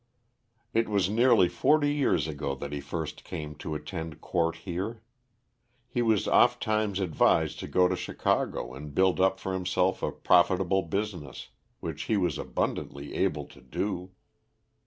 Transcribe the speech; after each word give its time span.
It 0.73 0.89
was 0.89 1.11
nearly 1.11 1.47
forty 1.47 1.93
years 1.93 2.27
ago 2.27 2.55
that 2.55 2.71
he 2.71 2.79
first 2.81 3.23
came 3.23 3.53
to 3.57 3.75
attend 3.75 4.19
court 4.19 4.55
here. 4.65 5.03
He 5.87 6.01
was 6.01 6.27
oft 6.27 6.63
times 6.63 6.99
advised 6.99 7.59
to 7.59 7.67
go 7.67 7.87
to 7.87 7.95
Chicago 7.95 8.73
and 8.73 8.95
build 8.95 9.19
up 9.19 9.39
for 9.39 9.53
himself 9.53 10.01
a 10.01 10.11
profitable 10.11 10.81
business, 10.81 11.49
which 11.81 12.05
he 12.05 12.17
was 12.17 12.39
abundantly 12.39 13.13
able 13.13 13.45
to 13.49 13.61
do. 13.61 14.09